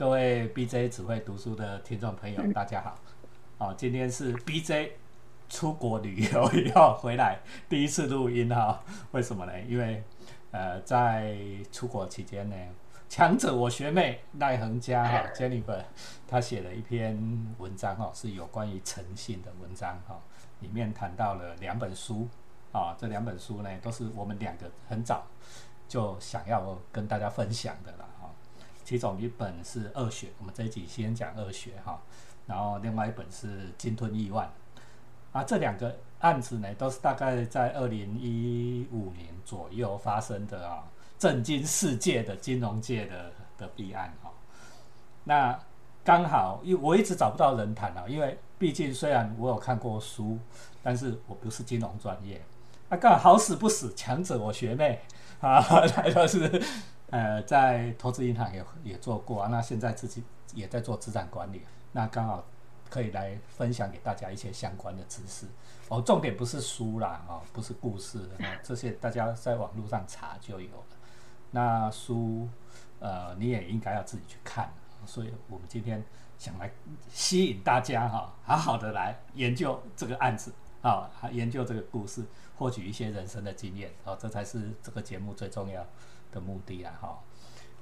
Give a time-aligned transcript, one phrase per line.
[0.00, 2.98] 各位 BJ 只会读书的听众朋友，大家好。
[3.58, 4.92] 哦，今天是 BJ
[5.46, 7.38] 出国旅游以后回来
[7.68, 8.82] 第一次录音哈。
[9.10, 9.52] 为什么呢？
[9.68, 10.02] 因为
[10.52, 11.36] 呃，在
[11.70, 12.56] 出国期间呢，
[13.10, 15.84] 强者我学妹赖恒佳哈 Jennifer，
[16.26, 17.14] 她写了一篇
[17.58, 20.18] 文章哈，是有关于诚信的文章哈，
[20.60, 22.26] 里面谈到了两本书
[22.72, 25.26] 啊，这两本书呢都是我们两个很早
[25.86, 28.06] 就想要跟大家分享的了。
[28.90, 32.02] 其中一本是《二血》，我们这一集先讲《二血》哈，
[32.44, 33.46] 然后另外一本是
[33.78, 34.50] 《金吞亿万》
[35.30, 40.82] 啊，这两个案子呢，都是大概在二零一五年左右发生的啊，
[41.20, 44.32] 震惊世界的金融界的的弊案哈。
[45.22, 45.56] 那
[46.02, 50.36] 刚好，因我一直找不到人谈啊，因为毕竟虽然我有看过书，
[50.82, 52.42] 但是我不是金融专业。
[52.88, 55.00] 啊，刚好死不死，强者我学妹
[55.40, 55.60] 啊，
[55.96, 56.60] 来都是。
[57.10, 60.22] 呃，在投资银行也也做过啊，那现在自己
[60.54, 62.44] 也在做资产管理，那刚好
[62.88, 65.46] 可以来分享给大家一些相关的知识。
[65.88, 68.20] 哦，重点不是书啦，哦，不是故事，
[68.62, 70.84] 这些大家在网络上查就有了。
[71.50, 72.48] 那书，
[73.00, 74.72] 呃，你也应该要自己去看。
[75.06, 76.04] 所以我们今天
[76.38, 76.70] 想来
[77.10, 82.22] 吸引大家哈，好好的来研究这个案子啊，研究这个故事，
[82.56, 85.84] 获取一些人生的经验哦，这才是这个节目最重要。
[86.32, 87.18] 的目的啦，哈，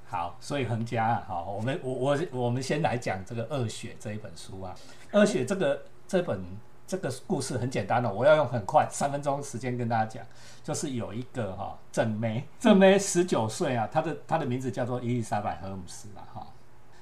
[0.08, 4.74] 好，所以恒家啊，好，我们我我我们先来讲这个《恶血》这一本书啊，
[5.18, 6.42] 《恶血》这个这本
[6.86, 10.26] 这个故事很简单的，我要用很快三分钟时间跟大家讲，
[10.62, 16.46] 就是有一个哈正妹，正妹十九岁啊，她的她的名字叫做伊丽莎白·荷姆斯啦，哈，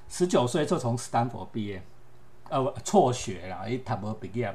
[0.09, 1.81] 十九岁就从斯坦福毕业，
[2.49, 4.53] 呃，辍学了，伊塔博毕业，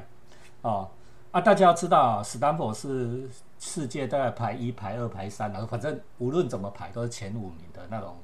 [0.61, 0.89] 哦，
[1.33, 3.29] 啊，大家要知道，斯坦福是。
[3.65, 8.17] 世界大概排一、排二、排三，然后反正无论怎么排都是前五名的那种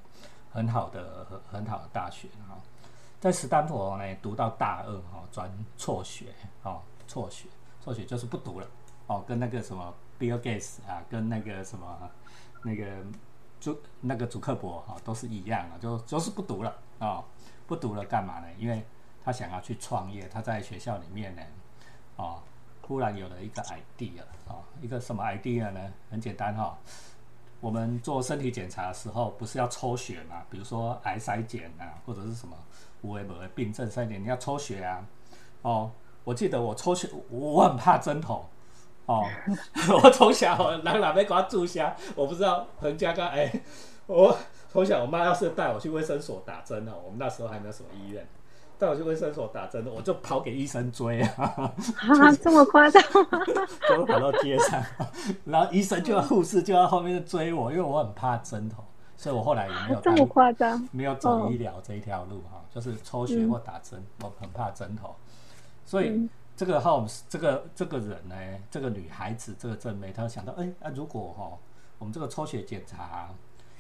[0.52, 2.58] 很好的、很很好的大学哈。
[3.22, 6.26] 在斯坦福呢，读到大二哈，转辍学
[6.64, 7.48] 哦，辍学，
[7.82, 8.68] 辍学就是不读了
[9.08, 11.88] 哦，跟那个什么 Bill Gates 啊，跟那个什么
[12.64, 12.86] 那个
[13.62, 17.24] 主那个祖克伯哈都是一样啊，就就是不读了啊，
[17.66, 18.48] 不读了干嘛呢？
[18.58, 18.86] 因为
[19.24, 21.42] 他想要去创业，他在学校里面呢，
[22.18, 22.42] 哦。
[22.90, 25.80] 突然有了一个 idea 啊，一个什么 idea 呢？
[26.10, 26.76] 很简单哈，
[27.62, 30.42] 我们做身体检查的时候，不是要抽血嘛？
[30.50, 32.58] 比如说癌筛检啊，或者是什么
[33.04, 35.06] 无为某的病症筛检，你要抽血啊。
[35.62, 35.92] 哦，
[36.24, 38.44] 我记得我抽血，我很怕针头
[39.06, 39.24] 哦。
[40.02, 43.54] 我从小哪哪边给我注射，我不知道彭家刚哎，
[44.08, 44.36] 我
[44.68, 48.28] 从小我妈要是带我去卫生所打针哦，我们那时候还没有什么医院。
[48.80, 51.74] 带我去卫生所打针，我就跑给医生追啊！
[51.98, 53.04] 啊，这么夸张？
[53.90, 54.82] 就跑到街上，
[55.44, 58.82] 然后医生就要护士就要后面追我，因为我很怕针头，
[59.18, 65.14] 所以我后来也没有这么夸张， 没有走医疗这一条路哈，就是抽血或打针，我很怕针头。
[65.86, 68.36] 所以这个 Holmes 这个这个人呢，
[68.72, 71.52] 这个女孩子这个正妹，她想到，哎，那如果哈，
[71.98, 73.28] 我们这个抽血检查，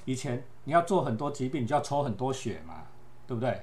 [0.04, 2.84] 以前你要做很多疾病，你就要抽很多血嘛，
[3.26, 3.62] 对不对？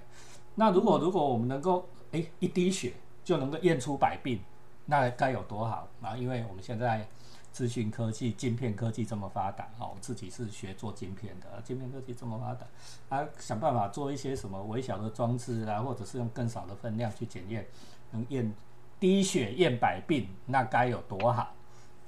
[0.57, 4.41] 那如果如果我们能够哎一滴血就能够验出百病，
[4.87, 6.17] 那该有多好啊！
[6.17, 7.07] 因为我们现在
[7.53, 12.67] 资讯科技、晶片科技这么发达哦，我自己是学做晶片的，晶片科技这么发达，
[13.09, 17.67] 啊，想办法做一些什么微小的装置啊，或者是用更少的分量去检验，
[18.13, 18.55] 能验
[18.99, 21.53] 滴血验百病，那该有多好！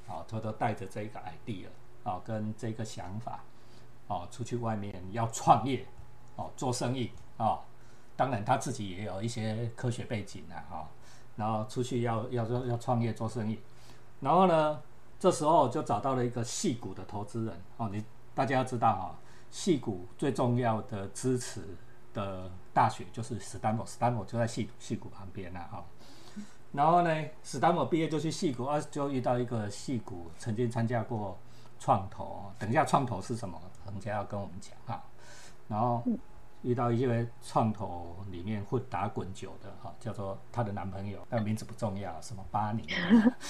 [0.06, 1.66] 哦，偷偷带着这个 idea
[2.04, 3.44] 哦，跟这个想法
[4.06, 5.84] 哦，出去外面要创业
[6.36, 7.60] 哦，做生意哦。
[8.18, 10.88] 当然，他自己也有一些科学背景啊，哈，
[11.36, 13.60] 然后出去要要要要创业做生意，
[14.18, 14.82] 然后呢，
[15.20, 19.14] 这时候就找到了一个细股的投资人哦，你大家要知道哈，
[19.52, 21.62] 细股最重要的支持
[22.12, 25.84] 的大学就是斯坦福，斯坦福就在细细股旁边了哈，
[26.72, 31.38] 然后呢，斯坦福毕业就去细股，啊，就遇到一个细股曾经参加过
[31.78, 33.56] 创投，等一下创投是什么，
[33.86, 35.04] 人家要跟我们讲哈，
[35.68, 36.02] 然后。
[36.62, 42.84] 遇到一位创投里面会打滚久的哈，叫做她的男朋友，那名字不重要，什么巴尼，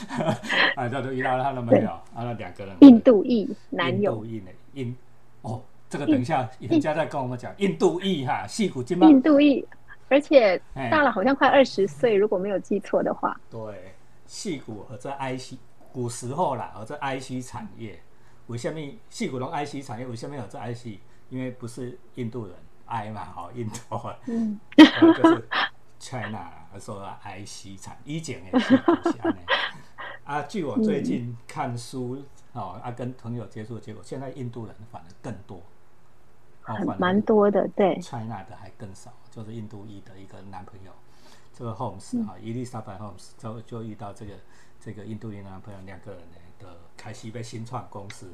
[0.77, 2.77] 啊，叫做遇到了她男朋友，啊，那两个人。
[2.81, 4.97] 印度裔男友，印度裔的印，
[5.43, 9.67] 哦，这个等一下人家在跟我们讲印度裔哈，戏骨金印度裔，
[10.09, 13.95] 而且大了好像快二十岁，如果没有记错的话，对，
[14.27, 15.55] 戏骨和这 IC
[15.93, 17.99] 古时候啦，和这 IC 产业，
[18.49, 18.79] 为什么
[19.09, 20.99] 戏骨龙 IC 产业为什么有这 IC？
[21.31, 22.55] 因为不是印度人。
[22.89, 24.19] I 嘛，好印度啊，
[24.77, 25.49] 就是
[26.01, 26.51] China
[26.81, 29.39] 说 I C 产，以前也是这样的。
[30.25, 35.63] 啊，据我最近看书，哦，啊，跟朋友接触的结果，现在印度人反而更多。
[36.63, 40.93] 很蛮多的，对，China 的还更少，就是印度裔的一个男朋友，
[41.55, 44.35] 这个 Holmes 啊，伊丽莎白 Holmes 就就遇到这个
[44.79, 48.31] 这个印度裔男朋友，两个人呢的开西被新创公司，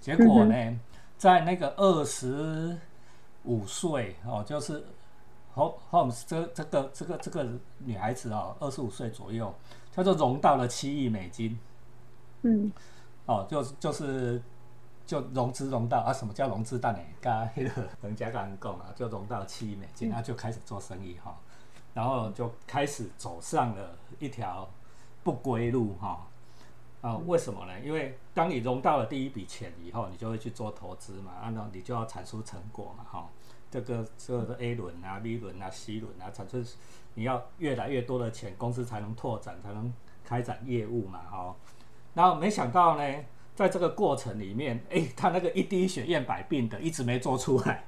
[0.00, 0.80] 结果呢，
[1.16, 2.76] 在那个二十
[3.48, 4.84] 五岁哦，就是
[5.56, 7.44] Holmes 这这个这个这个
[7.78, 9.52] 女孩子哦，二十五岁左右，
[9.92, 11.58] 她就融到了七亿美金，
[12.42, 12.70] 嗯，
[13.26, 14.40] 哦，就就是。
[15.08, 16.12] 就融资融到啊？
[16.12, 16.78] 什么叫融资？
[16.78, 17.00] 蛋呢？
[17.18, 21.34] 刚那个人家刚讲啊，就融到七亿美金，然后就开始做生意哈，
[21.94, 24.68] 然后就开始走上了一条
[25.24, 26.27] 不归路哈。
[27.00, 27.72] 啊，为什么呢？
[27.84, 33.28] 因为当你融到了第一笔钱以后，你就会去做投资嘛，按照你就要产出成果嘛哈。
[33.70, 36.56] 这个所有的 A 轮啊、B 轮啊、C 轮啊，产出
[37.14, 39.92] 你要越来越多的钱，公司才能拓展，才能
[40.24, 41.54] 开展业务嘛哈。
[42.14, 43.04] 然后没想到呢。
[43.58, 47.84] 在这个过程里面，哎，他那个一滴血验百病的一直没做出来，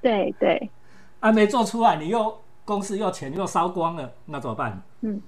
[0.00, 0.70] 对对，
[1.18, 4.80] 啊，没做出来，你又公司又钱又烧光了，那怎么办？
[5.00, 5.20] 嗯，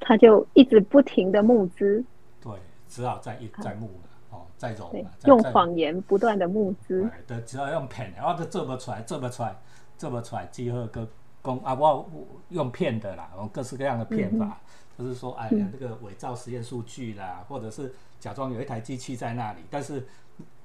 [0.00, 2.11] 他就一直不停的募资，对，
[2.92, 9.56] 只好再一再募了，哦，再融了，用谎言不断的募资，对，只要用骗，然后就做不出来，做不出来，
[9.96, 11.08] 做不出来，集合个
[11.40, 12.06] 公啊，我
[12.50, 14.58] 用骗的啦，用各式各样的骗法。
[14.98, 17.90] 就是说，哎呀，这个伪造实验数据啦，或者是
[18.20, 20.06] 假装有一台机器在那里，但是，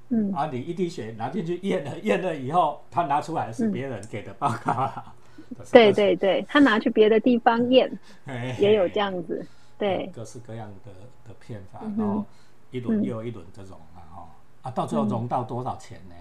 [0.10, 4.92] 嗯，啊，你一滴血拿进去验了，验了以后，他拿出来是别人给的报告。
[5.72, 7.90] 对对对，他拿去别的地方验，
[8.60, 9.44] 也有这样子，
[9.78, 10.92] 对，各式各样的
[11.28, 12.26] 的骗法，然后
[12.72, 14.30] 一轮又一轮这种啊，哈，
[14.64, 16.16] 啊，到最后融到多少钱呢？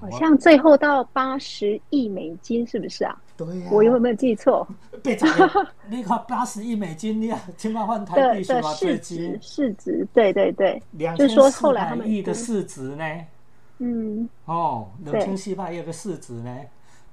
[0.00, 3.16] 好像最后到八十亿美金，是不是啊？
[3.36, 4.66] 对呀，我有没有记错？
[5.00, 5.28] 被砸！
[5.88, 8.74] 那个八十亿美金，你千万换台币是吗？
[8.74, 13.04] 市值市值，对对对，两千四百亿的市值呢？
[13.78, 16.60] 嗯，哦，两千四百亿的市值呢？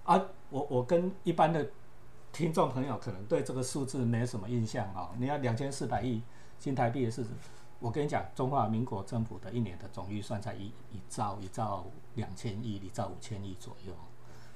[0.06, 0.20] 啊，
[0.50, 1.64] 我我跟一般的
[2.32, 5.10] 听众朋友可能对这个数字没什么印象啊。
[5.18, 6.22] 你要两千四百亿
[6.60, 7.30] 新台币的市值。
[7.80, 13.94] 我跟你讲，中华民国政府的一年的总预算才一一兆一兆两千亿，一兆五千亿左右，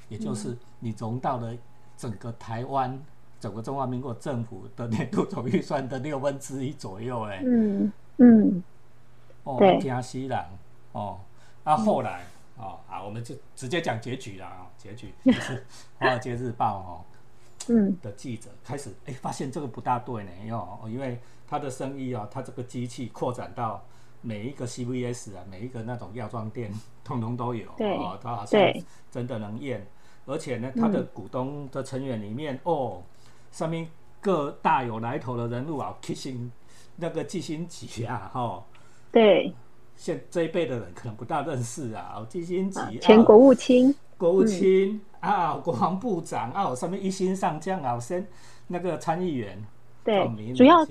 [0.10, 1.56] 也就是你融到了
[1.98, 3.02] 整个台湾
[3.40, 7.42] 整个中华民国政府的年度总预算的六分之一左右哎。
[7.44, 8.64] 嗯嗯。
[9.44, 10.40] 哦，加西人
[10.92, 11.20] 哦，
[11.64, 12.24] 啊后来
[12.58, 15.58] 哦啊，我们就直接讲结局了啊，结局就是
[16.00, 17.06] 《华尔街日报》哦，
[17.70, 21.18] 嗯的记者开始哎发现这个不大对呢，哦，因为。
[21.48, 23.86] 他的生意啊，他这个机器扩展到
[24.24, 26.74] 每一个 CVS 啊，每一个那种药妆店，
[27.06, 28.18] 通通都有哦。
[28.20, 28.60] 他好像
[29.12, 29.86] 真的能验，
[30.26, 33.04] 而且呢，他的股东的成员里面哦，
[33.52, 33.88] 上面
[34.20, 36.52] 各大有来头的人物啊，基辛
[36.96, 38.66] 那个季星吉啊，哈，
[39.12, 39.54] 对，
[39.96, 48.26] 现这一辈的人可能不大认识啊，基辛吉前国务卿，国务卿啊，国防部长啊，上面一心上将啊，先
[48.68, 49.58] 那个参议员，
[50.04, 50.86] 对，主要。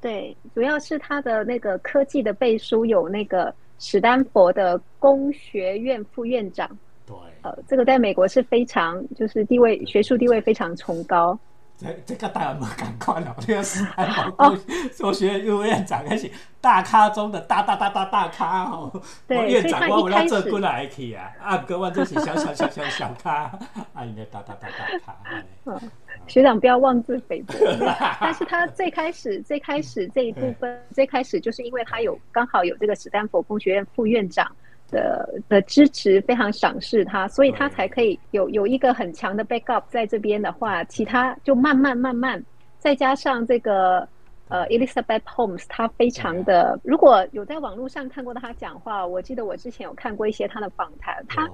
[0.00, 6.66] 对，主要是他的那个科技的背书有那个史丹佛的工学院副院长，
[7.06, 11.38] 对，呃，这个在美国是非常就是地位学术地位非常崇高。
[11.80, 14.58] 这这个大家没赶快了，这个史丹佛工
[14.98, 16.30] 工学院副院长，而且
[16.60, 18.92] 大咖中的大大大大大咖哦。
[19.26, 23.50] 对，院长我要这过来去啊，啊，哥我这是小小小小小咖，
[23.94, 25.16] 啊，你的大大大大咖。
[25.64, 25.80] 嗯
[26.26, 27.54] 学长不要妄自菲薄，
[28.20, 34.46] 但是他最开始最开始这一部分最开始就是因为他有刚好有这个史丹佛工学院副院长
[34.90, 42.42] 的的支持，非常赏识他，所以他才可以有有一个很强的 backup 在这边的话，其他就慢慢慢慢，
[42.78, 44.06] 再加上这个
[44.48, 51.48] 呃 Elizabeth Holmes，他非常的，如果有在网络上看过他讲话，我记得我之前有看过一些他的访谈，他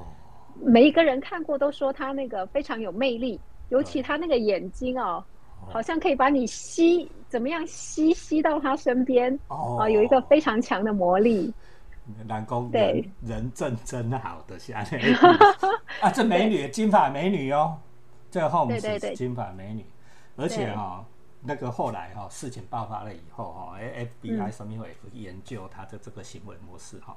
[0.62, 3.38] 每一个人看过都说他那个非常有魅力。
[3.70, 5.24] 尤其他那个眼睛哦，
[5.68, 11.52] 好像可以把你吸，怎么样吸吸到他身边哦，有一个非常强的魔力。
[12.26, 15.16] 南宫人人正真好的下面
[16.00, 17.78] 啊，这美女金发美女哦，
[18.30, 19.84] 这后面是金发美女，
[20.36, 21.04] 而且哈
[21.42, 27.16] 那个后来哈事情爆发了以后哈，FBI 上面会研究他的这个行为模式哈，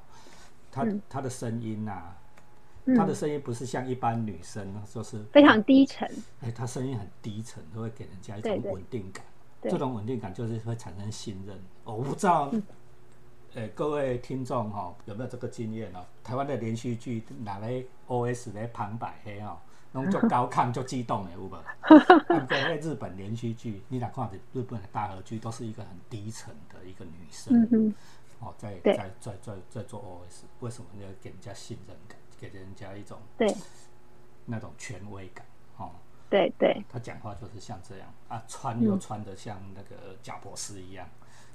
[0.70, 2.14] 他他的声音呐。
[2.96, 6.10] 她的声音不是像一般女生，就是非常低沉。
[6.40, 9.22] 哎，她声音很低沉，都会给人家一种稳定感。
[9.62, 11.56] 这种稳定感就是会产生信任。
[11.84, 12.50] 我不知道，
[13.54, 16.04] 呃，各位听众哈，有没有这个经验哦？
[16.22, 19.58] 台湾的连续剧拿来 OS 来旁白黑哦，
[19.90, 21.50] 那种就高亢、就激动的，有无？
[22.28, 27.68] 那个日本连续剧，你哪看的日本的大和剧，都是一个很低沉的一个女生。
[27.72, 27.92] 嗯
[28.38, 32.16] 哦，在在在在在做 OS，为什么要给人家信任感？
[32.40, 33.54] 给人家一种对
[34.46, 35.44] 那种权威感
[35.76, 35.90] 哦。
[36.30, 41.06] 对对，他讲话就是像这样啊，穿又穿的像那个贾博士一样，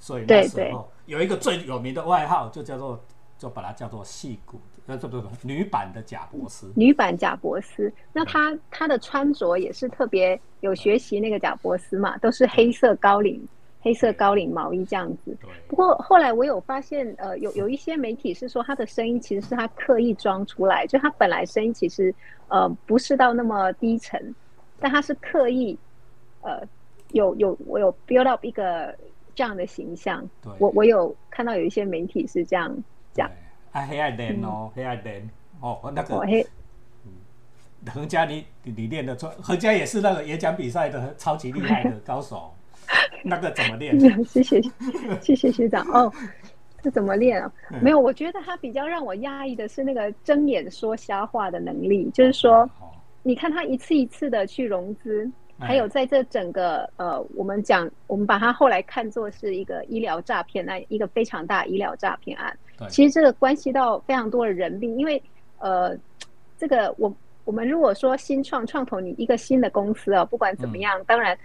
[0.05, 3.03] 所以那对对时候有一个最有名的外号，就叫做
[3.39, 6.67] 就把它叫做戏骨，呃，不不不，女版的贾博士。
[6.75, 13.43] 女版贾博斯，那她她的穿着也是特别有学习那个贾博斯嘛，都是黑色高领
[13.81, 15.35] 黑色高领毛衣这样子。
[15.41, 22.13] 对，不过后来我有发现，呃，有有一些媒体是说她的声音其实是她刻意装出来，就她本来声音其实
[22.49, 24.35] 呃不是到那么低沉，
[24.79, 25.75] 但她是刻意
[26.41, 26.61] 呃
[27.11, 28.95] 有有我有 build up 一个
[29.35, 30.27] 这样的形象。
[30.41, 30.51] 对。
[30.59, 32.75] 我我有看到有一些媒体是这样
[33.13, 33.29] 讲，
[33.71, 36.45] 啊，黑爱练哦，黑爱练哦，那个我黑
[37.93, 42.51] 何家你你你练的出，何家也是那个演讲比赛的超级厉害的 高手，
[43.23, 43.99] 那个怎么练？
[44.25, 44.59] 谢谢
[45.21, 45.85] 谢谢学长。
[45.91, 46.11] 哦。
[46.81, 47.51] 这怎么练啊？
[47.71, 47.83] 嗯。
[47.83, 62.57] 没有，我觉得他比较让我压抑的是那个睁眼说瞎话的能力，就是说，哦，你看他一次一次的去融资，哎还有在这整个呃，我们讲，我们把它后来看作是一个医疗诈骗案，一个非常大医疗诈骗案。
[62.77, 65.21] 对其实这个关系到非常多的人命，因为
[65.59, 65.97] 呃，
[66.57, 71.37] 这个我我们如果说新创创投你一个新的公司啊，不管怎么样，当然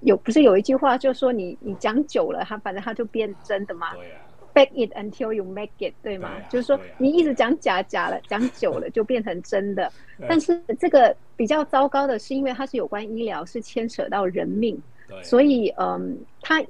[0.00, 3.92] 有不是有一句话就说你你讲久了，它反正它就变真的嘛。
[3.94, 4.20] 对啊，
[4.58, 6.30] Fake it until you make it，对吗？
[6.34, 9.90] 对啊就是说啊你一直讲假假了，讲久了就变成真的。
[10.28, 16.60] 但是这个比较糟糕的是，因为它是有关医疗，是牵扯到人命，对，所以嗯，他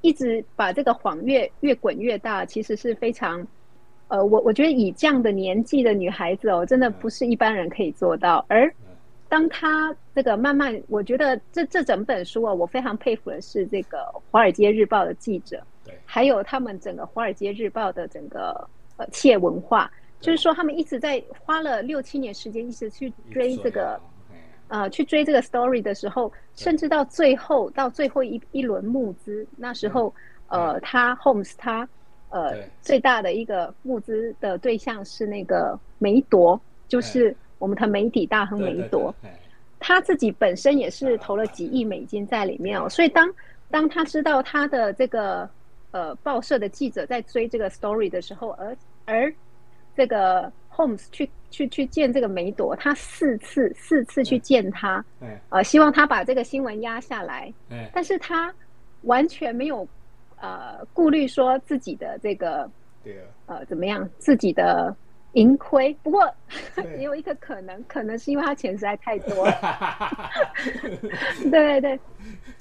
[0.00, 3.46] 一直把这个谎越越滚越大，其实是非常。
[4.08, 8.44] 呃，我我觉得以这样的年纪的女孩子哦，真的不是一般人可以做到。
[8.48, 8.72] 而
[9.30, 13.98] 当她这个慢慢，我觉得这这整本书啊，我非常佩服的是这个
[14.30, 15.64] 《华尔街日报》的记者，对
[16.04, 24.36] 还有他们整个《华尔街日报》的整个呃企业文化，就是说他们一直在花了六七年时间，一直去追这个哎
[24.68, 30.14] 呃去追这个 story 的时候，甚至到最后到最后一一轮募资，那时候
[30.48, 31.88] 呃他 Holmes 他
[32.30, 39.14] 呃最大的一个募资的对象是那个梅朵，就是我们的媒体大亨梅朵。
[39.22, 39.38] 对哎
[39.86, 43.30] 他自己本身也是投了几亿美金在里面哦，所以当
[43.70, 45.46] 当他知道他的这个
[45.94, 49.32] 呃报社的记者在追这个 story 的时候，而而
[49.94, 58.52] 这个 Holmes 去去去见这个梅朵，他四次四次去见他，对呃，希望他把这个新闻压下来，对但是他
[59.02, 59.86] 完全没有
[60.40, 62.68] 呃顾虑说自己的这个
[63.04, 64.92] 对啊，呃怎么样自己的
[65.34, 66.28] 盈亏，不过
[66.96, 69.46] 也有一个可能，可能是因为他钱实在太多。
[69.46, 70.30] 了。
[71.50, 71.98] 对对。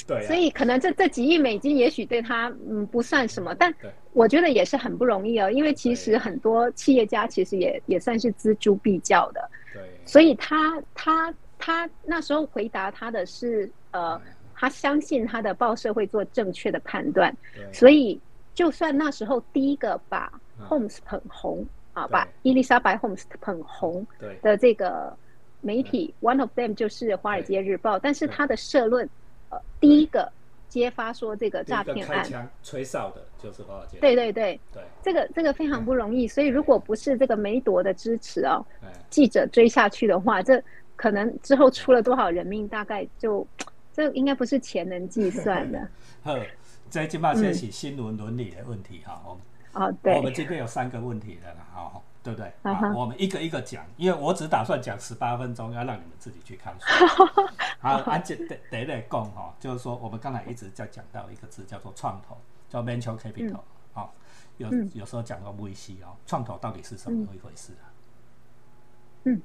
[0.06, 3.74] 对，对啊，所以可能这这几亿美金也许对他嗯不算什么，但
[4.12, 14.20] 我觉得也是很不容易哦，因为其实很多企业家其实也也算是锱铢必较的，对，所以他他他那时候回答他的是呃，
[14.54, 17.34] 他相信他的报社会做正确的判断，
[17.72, 18.20] 所以
[18.54, 20.68] 就算那时候第一个把嗯。
[20.68, 22.12] Holmes 捧红啊，对。
[22.12, 24.38] 把伊丽莎白 Holmes 捧红对。
[24.42, 25.16] 的这个
[25.62, 29.08] 媒体，one of them 就是《华尔街日报》，但是他的社论，
[29.50, 30.32] 呃，第一个
[30.68, 38.88] 揭发说这个诈骗案，吹哨的就是华尔街，对对对，对，这个这个非常不容易，所以如果不是这个梅朵的支持哦，哎。
[39.10, 40.62] 记者追下去的话，这
[40.96, 43.46] 可能之后出了多少人命，大概就
[43.94, 45.88] 这应该不是钱能计算的。
[46.24, 46.36] 好，
[46.90, 49.94] 这今嘛先是新闻伦理的问题哈，我们哦。
[50.04, 52.52] 我们，今天有三个问题的啦，哦，对不对？
[52.64, 56.86] 嗯哼好，我们一个一个讲，因为我只打算讲十八分钟，要让你们自己去看书。
[57.80, 62.38] 好，按这得得来讲哈，就是说我们刚才一直在讲到一个字叫做创投，
[62.70, 63.60] 叫 venture capital，
[63.94, 64.10] 哦，
[64.58, 67.86] 有嗯有时候讲到 VC 哦，创投到底是什么一回事啊？
[69.26, 69.42] 嗯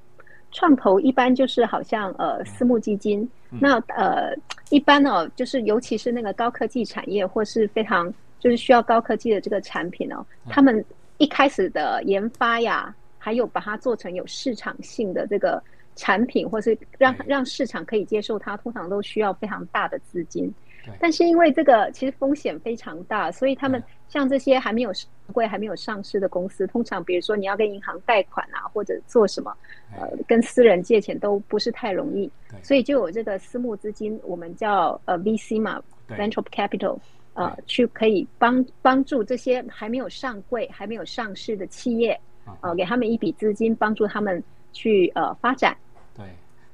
[0.51, 4.35] 创投一般就是好像呃私募基金，那呃
[4.71, 10.85] 一般哦，就是尤其是那个高科技产业或是非常就是需要高科技的这个产品哦，他们
[11.19, 15.63] 一开始的研发呀，还有把它做成有市场性的这个
[15.97, 20.53] 产品，或是让让市场可以接受它，通常都需要非常大的资金。
[20.85, 20.95] 对。
[21.01, 23.85] 但是因为这个其实风险非常大，所以他们嗯。
[24.09, 29.55] 像这些还没有上柜、还没有上市的公司，通常比如说你要跟银行贷款啊，或者做什么，
[29.95, 32.59] 呃哎，跟私人借钱都不是太容易，对。
[32.63, 36.99] 所以就有这个私募资金，我们叫呃 VC 嘛，venture capital，
[37.39, 42.13] 呃，去可以帮帮助这些还没有上柜、还没有上市的企业，
[42.45, 44.43] 啊呃，给他们一笔资金，帮助他们
[44.73, 45.77] 去呃发展。
[46.17, 46.27] 对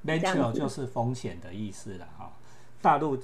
[0.07, 2.33] ，venture 就是风险的意思了哈。
[2.81, 3.19] 大陆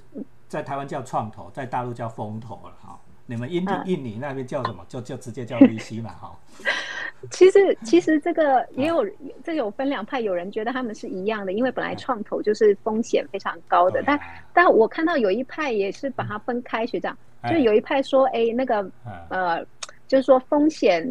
[0.49, 3.00] 在台湾叫创投，在大陆叫风投了哈。
[3.25, 4.85] 你们印度印尼那边叫什么？
[4.88, 6.38] 就就直接叫 VC 嘛哈。
[7.30, 9.06] 其实其实这个也有
[9.44, 14.18] 这有分两派，有人觉得他们是一样的，因为本来创投就是风险非常高的，但
[14.52, 17.16] 但我看到有一派也是把它分开，学长
[17.49, 18.85] 就有一派说，哎，那个
[19.28, 19.64] 呃，
[20.09, 21.09] 就是说风险，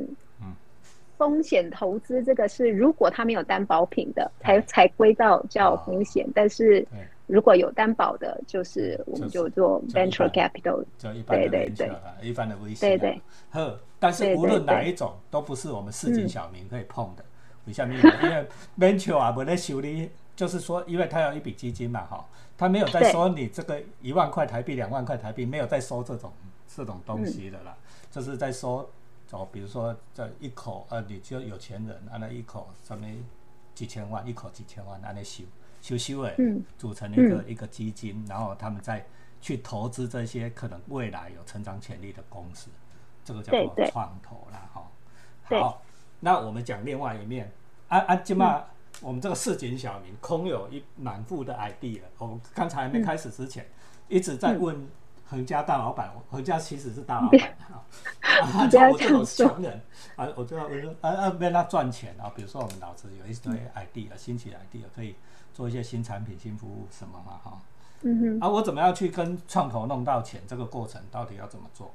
[1.18, 6.86] 风险投资这个是如果他没有担保品的，才才归到叫风险，但是。
[7.32, 11.92] 如果有担保的，就是我们就做 venture capital，对对对，
[12.24, 12.90] 一般的危险。
[12.90, 13.22] 对对。
[13.52, 17.24] 呵，但是无论哪一种，都不是我们市井小民可以碰的。
[17.68, 17.94] 为什么？
[17.94, 18.48] 因为
[18.80, 20.10] venture 啊，不能修理，
[20.40, 22.26] 就是说，因为他有一笔基金嘛，哈，
[22.58, 26.32] 他没有在收你这个一万块台币、两万块台币，没有在收这种
[26.66, 27.76] 这种东西的啦，
[28.10, 28.90] 就是在收
[29.32, 33.22] 哦，比如说这一口，呃，你就有钱人，啊那一口上面
[33.76, 35.44] 几千万，一口几千万，那那修。
[35.82, 36.34] 修修诶，
[36.78, 39.06] 组成一个一个基金，然后他们再
[39.42, 42.70] 去投资这些可能未来有成长潜力的公司，
[43.26, 44.88] 这个叫做创投啦，哈。
[45.44, 45.82] 好，
[46.22, 47.52] 那我们讲另外一面，
[47.90, 48.64] 啊啊，今嘛
[49.02, 53.66] 我们这个市井小民空有一满腹的 idea，我刚才还没开始之前，
[54.08, 54.88] 一直在问
[55.28, 57.42] 恒家大老板，恒家其实是大老板
[57.72, 57.86] 啊，
[58.22, 59.82] 啊，我这种穷人。
[60.16, 65.16] 啊，我就要我说啊啊，为他赚钱啊，比如说我们脑子有一堆 idea，新奇 idea 可以。
[65.52, 67.60] 做一些新产品、新服务什么嘛，哈，
[68.02, 70.42] 嗯哼，啊，我怎么样去跟创投弄到钱？
[70.48, 71.92] 这个过程到底要怎么做？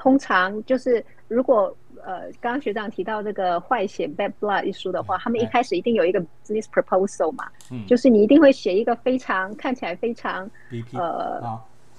[0.00, 10.50] 通常就是如果呃，刚刚学长提到这个坏血 （bad blood） 一书的话，他们一开始一定有一个 business proposal 嘛，嗯，就是你一定会写一个非常看起来非常
[10.94, 11.42] 呃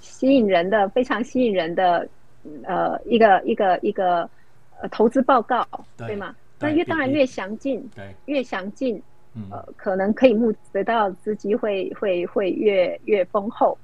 [0.00, 2.08] 吸引人的、非常吸引人的
[2.64, 4.28] 呃一个一个一个
[4.80, 5.64] 呃投资报告，
[5.96, 6.34] 对吗？
[6.58, 9.00] 那越当然越详尽，对，越详尽。
[9.50, 13.78] 呃，可能可以募得到资金会会会越越丰厚。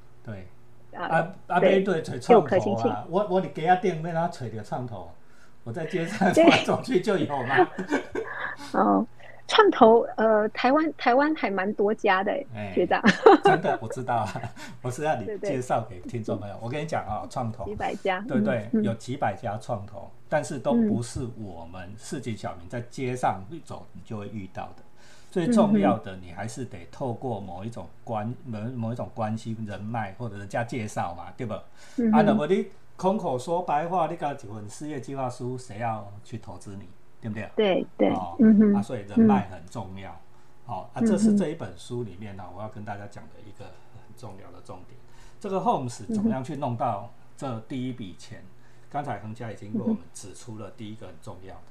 [0.90, 3.06] 对，啊啊，对对，找创投啊！
[3.08, 5.10] 我我你给他店面，他找的创投，
[5.64, 7.68] 我在街上走来 走去就有嘛。
[8.72, 9.06] 哦，
[9.46, 12.32] 创投呃，台湾台湾还蛮多家的，
[12.74, 13.02] 学长。
[13.44, 14.42] 真的，我知道啊，
[14.82, 16.58] 我是让你介绍给听众朋友。
[16.60, 24.82] 我跟你讲啊，创投几百家，对对，有几百家创投，但是都不是我们市井小民在街上走你就会遇到的。
[25.30, 31.52] 最重要的，你还是得透过某一种关某某一种关系人脉或者人家介绍嘛，对不？
[31.54, 36.88] 啊，那么你空口说白话，你搞几份事业计划书，谁要去投资你，
[37.20, 37.50] 对不对？
[37.54, 38.08] 对对。
[38.14, 38.36] 哦，
[38.74, 40.18] 啊，所以人脉很重要。
[40.64, 44.98] 好，啊，这是这一本书里面呢，我要跟大家讲的一个很重要的重点。
[45.38, 48.42] 这个 Homes 怎么样去弄到这第一笔钱？
[48.90, 51.62] 刚才恒家已经为我们指出了第一个很重要的。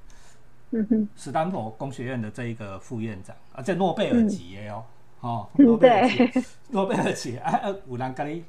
[0.72, 4.84] 嗯哼，斯坦福工学院的这一个副院长啊，在诺贝尔级的哦，
[5.22, 8.44] 哦，诺贝尔级， 诺贝尔级啊啊，有人跟你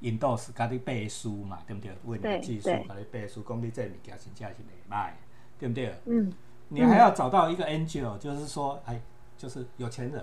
[0.00, 1.92] 引导是跟你背书嘛，对不对？
[2.04, 5.10] 为你技术跟你背书，讲你这物件真正是袂歹，
[5.58, 5.94] 对不对？
[6.06, 6.32] 嗯，
[6.68, 9.00] 你还要找到一个 angel，就是说，哎，
[9.36, 10.20] 就是有钱人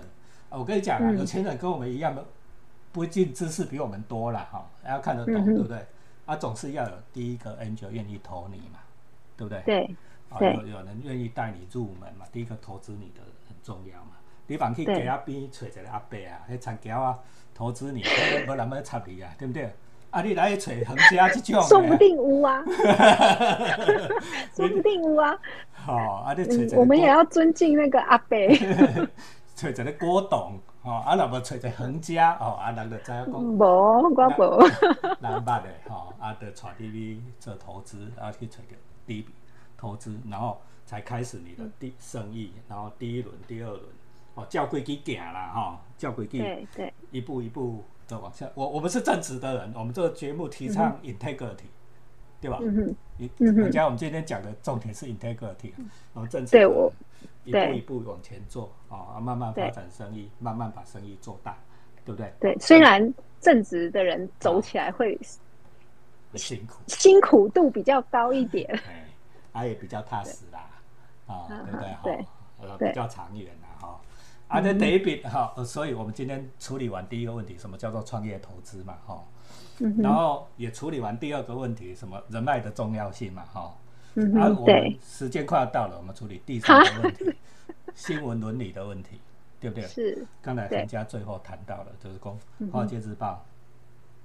[0.50, 0.58] 啊。
[0.58, 2.24] 我跟你讲啊，有钱人跟我们一样的，
[2.90, 5.86] 不一定知识比我们多了哈，还要看得懂，对不对？
[6.24, 8.80] 啊，总是要有第一个 angel 愿意投你嘛，
[9.36, 9.62] 对不对？
[9.64, 9.96] 对。
[10.30, 12.26] 啊，有有人愿意带你入门嘛？
[12.32, 14.12] 第一个投资你的很重要嘛。
[14.48, 17.18] 你往去给阿边找一个阿伯啊，去参加啊，
[17.54, 18.02] 投资你，
[18.46, 19.72] 无人要插你啊，对不对？
[20.10, 22.62] 啊，你来找恒家这种，说不定有啊，
[24.54, 25.36] 说不定有啊。
[25.72, 28.38] 好，啊，你找一个，我们也要尊敬那个阿伯。
[29.56, 34.12] 找一个郭董，哦，啊，那么找一个恒家，哦，啊，人就知影讲，无，我无，
[35.20, 39.34] 人捌的，吼，啊，就带你去做投资，啊，去找个第一笔。
[39.76, 43.82] 投资，然后才开始你的第生意，然后第一轮、第二轮，
[44.34, 48.48] 哦，叫规矩行啦，哈，叫规矩，对对，一步一步的往下。
[48.54, 51.68] 我我们是正直的人，我们这个节目提倡 integrity，
[52.40, 52.58] 对吧？
[52.60, 55.72] 嗯嗯嗯，人家我们今天讲的重点是 integrity，
[56.14, 56.92] 然后正直，对我，
[57.44, 61.56] 一步一步往前做，啊，慢慢发展生意，慢慢把生意做大，
[62.04, 62.32] 对不对？
[62.38, 65.18] 对，虽然正直的人走起来会
[66.34, 68.78] 辛苦，辛苦度比较高一点。
[69.56, 70.68] 他也比较踏实啦，
[71.26, 71.88] 啊，对不对？
[71.88, 72.24] 哈，
[72.60, 74.00] 呃，比较长远啦，哈。
[74.48, 79.24] 啊，这第一笔哈，所以我们今天处理完第一个问题，什么叫做创业投资嘛，哈。
[79.96, 83.74] 然后也处理完第二个问题，什么人脉的重要性嘛，哈。
[84.38, 87.34] 啊，我们时间快要到了，我们处理第三个问题，
[87.96, 89.18] 新闻伦理的问题，
[89.58, 89.86] 对不对？
[89.86, 90.26] 是。
[90.42, 92.38] 刚才人家最后谈到了，就是公
[92.70, 93.42] 《华尔街日报》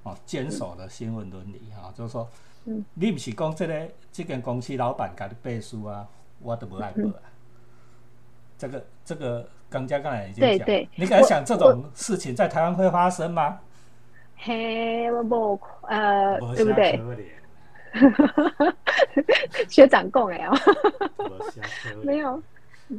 [0.10, 2.30] 哦，坚守了新闻伦理啊，就是说。
[2.64, 6.08] 你唔是讲这个即间公司老板给你背书啊，
[6.40, 7.16] 我都不爱背啊。
[8.58, 13.60] 这个这个刚家刚才已经讲，你敢想这种事情在台湾会发生吗？
[14.38, 17.00] 嘿，我不呃，对不对？
[19.68, 20.58] 学长供哎哦，
[22.04, 22.42] 没有。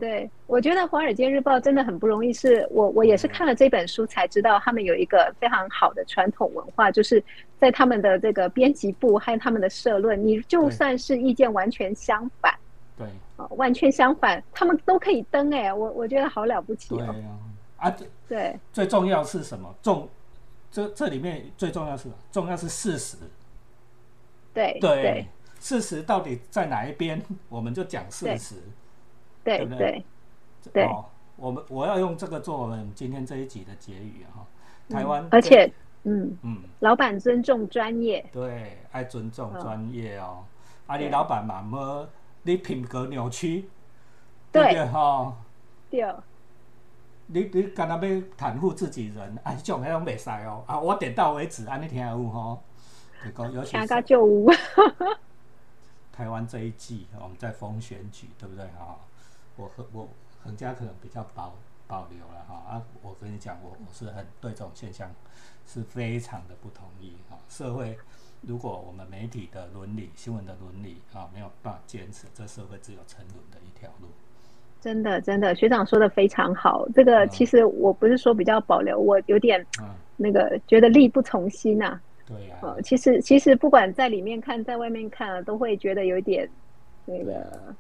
[0.01, 2.33] 对，我觉得《华尔街日报》真的很不容易。
[2.33, 7.23] 是我，我也是看了这本书才知道，他们有一个非常好的传统文化，就是
[7.59, 12.55] 在他们的这个编辑部和他们的社论，你就算是意见完全相反，
[12.97, 15.53] 对，哦，完全相反，他们都可以登。
[15.53, 17.07] 哎，我我觉得好了不起对
[17.77, 19.75] 啊，对最重要是什么？
[19.83, 20.09] 重
[20.71, 22.15] 这这里面最重要是什么？
[22.33, 23.19] 重要是事实。
[24.55, 25.27] 对对，对
[25.61, 27.21] 事实到底在哪一边？
[27.51, 28.55] 我们就讲事实。
[29.45, 30.05] 对对不对
[30.73, 31.05] 对哦，
[31.37, 34.47] 我们我要用这个做我们今天这一集的结语哈。
[34.89, 35.73] 台湾，而且
[36.05, 40.45] 嗯，嗯，老板尊重专业，对，爱尊重嗯专业哦。
[40.87, 42.09] 啊，对你老板嘛，么
[42.43, 43.69] 你品格扭曲，
[44.51, 45.35] 对哈？
[45.91, 46.05] 对
[47.27, 50.63] 你你干那要袒护自己人，啊，这种迄种袂使哦。
[50.67, 52.63] 啊，我点到为止，安尼听有吼。
[53.25, 54.47] 就讲 尤其听个是就有。
[56.13, 58.99] 台湾这一季，我们在封选举，对不对哈？
[59.57, 60.09] 我和我
[60.43, 61.55] 恒家可能比较保
[61.87, 65.11] 保留了哈啊，我跟你讲，我我是很对这种现象
[65.67, 67.39] 是非常的不同意哈。
[67.49, 67.97] 社会
[68.41, 74.09] 如果我们媒体的伦理、新闻的伦理啊没有办法坚持，这社会只有沉沦的一条路。
[74.81, 76.89] 真的，真的，学长说的非常好。
[76.93, 86.49] 这个嗯其实我不是说比较保留，我有点嗯，那个觉得力不从心呐、对呀、呃，其实其实不管在里面看，在外面看啊，都会觉得有点
[87.05, 87.73] 那个，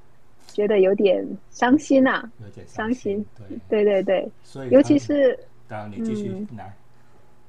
[0.52, 3.26] 觉得有点伤心呐、有点伤心心。
[3.68, 5.38] 对，对对对，所以尤其是
[5.68, 6.48] 当然你继续嗯。
[6.56, 6.74] 来，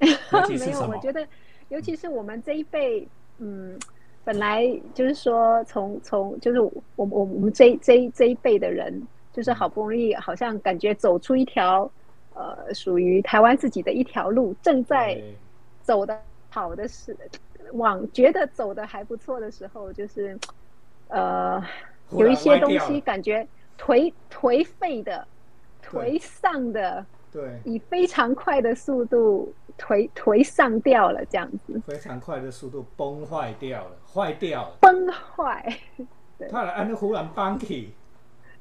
[0.48, 0.98] 没有，我？
[0.98, 1.26] 觉得，
[1.68, 3.06] 尤其是我们这一辈，
[3.38, 3.78] 嗯，
[4.24, 4.64] 本来
[4.94, 11.90] 就是说从，从就是我我我们这这一这一辈的人，就是好不容易，好像感觉走出一条
[12.34, 15.20] 呃属于台湾自己的一条路，正在
[15.82, 16.18] 走的
[16.50, 17.16] 好的是
[17.72, 20.38] 往觉得走的还不错的时候，就是
[21.08, 21.62] 呃
[22.10, 23.46] 有一些东西感觉
[23.78, 25.26] 颓颓废的、
[25.90, 27.04] 对颓丧的。
[27.32, 34.76] 对，以非常快的速度颓颓丧掉了，这样子非常快的速度崩坏掉了，坏掉了。
[34.80, 35.76] 崩坏。
[36.38, 37.92] 对他按那忽然崩起，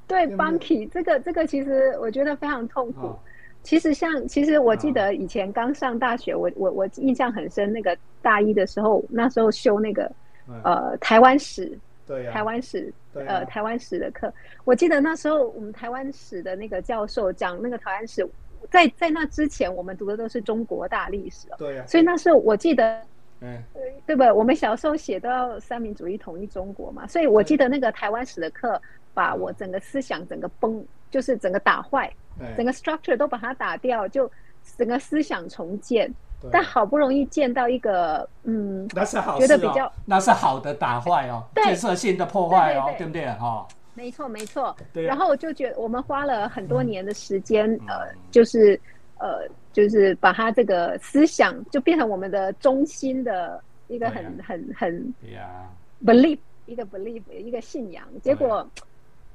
[0.07, 3.07] 对对不对 Bunky 这个这个其实我觉得非常痛苦。
[3.07, 3.19] 哦，
[3.61, 10.11] 其实像其实我记得以前刚上大学，我我我印象很深，那个大一的时候，那时候修那个
[10.47, 14.33] 嗯，呃台湾史，对呀，台湾史对啊呃台湾史的课，
[14.65, 18.27] 我记得那时候我们台湾史的那个教授讲那个台湾史，
[18.69, 23.01] 在在那之前我们读的都是中国大历史哦，对呀，所以那时候我记得
[23.41, 23.61] 嗯，
[24.05, 24.33] 对吧？
[24.33, 28.81] 我们小时候写都要三民主义统一中国嘛，所以我记得那个台湾史的课，
[29.13, 34.31] 把我整个思想整个崩，就是整个打坏，哎整个 structure 都把它打掉，就
[34.77, 36.13] 整个思想重建。
[36.43, 36.51] 对。
[36.51, 43.25] 但好不容易见到一个，嗯，那是好事哦觉得比较，那是好的打坏哦，建设性的破坏哦，对不对？
[43.33, 43.67] 哈？
[43.95, 44.75] 没错没错。
[44.91, 45.07] 对啊。
[45.07, 47.87] 然后我就觉得我们花了很多年的时间，嗯。
[47.87, 48.79] 呃，就是
[49.19, 55.69] 呃，就是把它这个思想就变成我们的中心的一个很、对很很对呀
[56.05, 58.67] ，belief 一个 belief 一个信仰，结果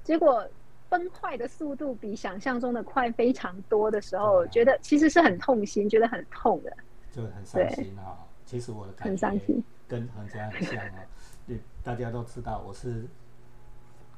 [0.02, 0.44] 结果
[0.88, 4.46] 崩坏的速度比想象中的快非常多的时候，啊。
[4.50, 6.72] 觉得其实是很痛心，觉得很痛的，
[7.22, 8.16] 就很伤心哈。
[8.46, 9.62] 其实我的感很觉伤心。
[9.86, 11.00] 跟恒家很像哦，
[11.46, 13.06] 对，大家都知道我是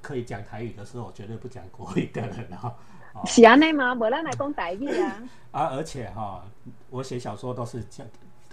[0.02, 2.74] 可以讲台语的时候，我绝对不讲国语的人哈。
[3.14, 3.92] 哦是安内吗？
[3.94, 6.44] 无咱来讲台语啊， 啊，而且哈，
[6.90, 8.06] 我写小说都是讲，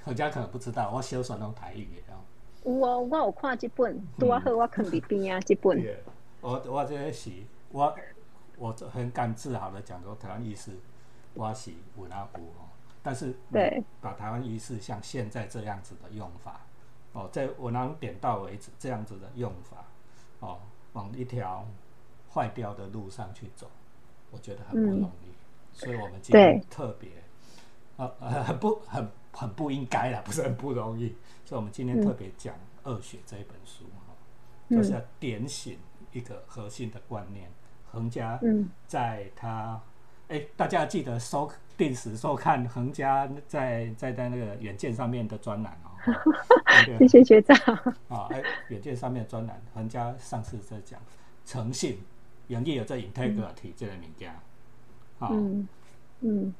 [0.04, 2.18] 恒家可能不知道，我小说拢台语的哦。
[2.66, 6.04] 有哦，我有看这本，拄啊好我放伫边啊，这本，对，
[6.42, 7.32] 我我这个是，
[7.72, 7.96] 我
[8.58, 10.72] 我很敢自豪的讲说，台湾意思
[11.34, 12.67] 我是有那有哦，
[13.08, 16.60] 但是对，把台湾仪式像现在这样子的用法，
[17.14, 19.78] 哦，在我能点到为止这样子的用法，
[20.42, 20.60] 哦，
[20.92, 21.66] 往一条
[22.30, 23.72] 坏掉的路上去走，
[24.30, 25.32] 我觉得很不容易，
[25.72, 27.12] 所以我们今天特别，
[27.96, 31.16] 呃，呃 很不很很不应该啦，不是很不容易，
[31.46, 34.14] 所以我们今天特别讲《恶血》这一本书哈、
[34.68, 35.80] 嗯就是要点醒
[36.12, 37.50] 一个核心的观念。
[37.90, 39.82] 恒家嗯，在他，
[40.28, 45.88] 哎、大家记得收定时收看恒家在在在那个远见上面的专栏哦。
[46.86, 47.56] 对谢谢学长，
[48.10, 51.00] 啊，哎，远见上面的专栏，恒家上次在讲
[51.46, 52.00] 诚信，
[52.48, 54.34] 营业有这 integrity 这个名家。
[55.20, 55.68] 啊，嗯
[56.22, 56.54] 嗯，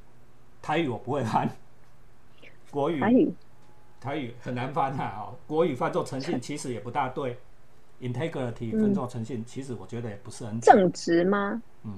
[0.62, 1.50] 台语我不会翻，
[2.72, 3.00] 国语。
[3.00, 3.34] 台语，
[4.00, 7.38] 台语很难翻啊、哦，国语翻作诚信其实也不大对
[8.02, 11.62] ，integrity 翻作诚信，其实我觉得也不是很正直吗？
[11.84, 11.94] 嗯，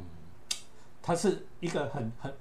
[1.01, 2.31] 它是一个很很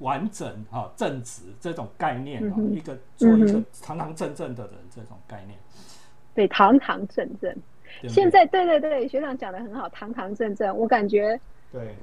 [0.00, 5.58] 完整哈、哦、正直这种概念哦，嗯一个做一个嗯堂堂正正的人这种概念。
[6.34, 7.50] 对，堂堂正正。
[8.02, 11.38] 对对现在对对对，学长讲的很好，堂堂正正，我感觉
[11.72, 11.94] 对，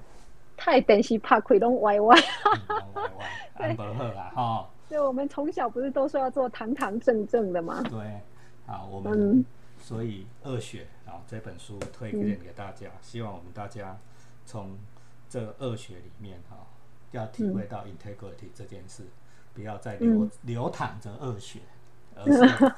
[0.55, 2.15] 太等西怕亏东歪歪。
[2.15, 3.25] 嗯歪歪，
[3.67, 7.81] 安伯赫啊，哈，对，我们从小不是都说要做堂堂正正的吗？
[7.89, 7.99] 对，
[8.67, 9.45] 啊，我们嗯
[9.79, 13.97] 所以二选啊这本书推荐给大家，希望我们大家
[14.45, 14.77] 从
[15.29, 16.57] 这二学里面哈、
[17.11, 19.03] 要体会到 integrity 这件事，
[19.53, 21.59] 不要再流、嗯流淌着恶血，
[22.15, 22.73] 而是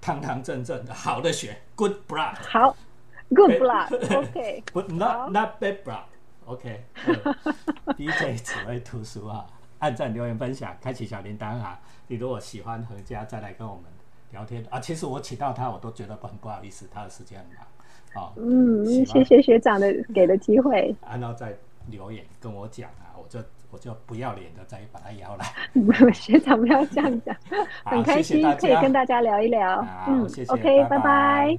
[0.00, 2.34] 堂堂正正的好的血，good blood。
[2.36, 2.76] 好
[3.30, 6.04] ，Good blood，OK， 好 not not bad blood。
[6.44, 9.44] OK，呃 DJ 只会读书啊，
[9.80, 11.80] 按赞、留言、分享，开启小铃铛啊！
[12.06, 13.84] 你如果喜欢何家，再来跟我们
[14.30, 14.78] 聊天啊。
[14.78, 18.32] 其实我请到他，我都觉得很不好意思，他的时间很忙啊。
[18.36, 21.52] 嗯，谢谢学长的给的机会，按照在
[21.88, 23.38] 留言跟我讲啊，我就
[23.70, 26.12] 我就不要脸的再把他邀来。
[26.12, 27.36] 学长不要这样讲，
[27.84, 29.84] 很开心可以跟大家聊一聊。
[30.08, 31.58] 嗯谢谢，OK，拜拜拜